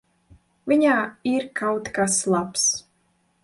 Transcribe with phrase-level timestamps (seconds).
[0.71, 0.95] Viņā
[1.33, 2.69] ir kaut kas labs.